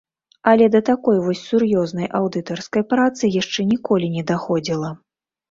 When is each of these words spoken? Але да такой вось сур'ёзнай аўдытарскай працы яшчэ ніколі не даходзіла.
Але 0.51 0.69
да 0.75 0.79
такой 0.87 1.17
вось 1.25 1.43
сур'ёзнай 1.49 2.07
аўдытарскай 2.21 2.83
працы 2.95 3.23
яшчэ 3.41 3.61
ніколі 3.75 4.11
не 4.19 4.27
даходзіла. 4.35 4.93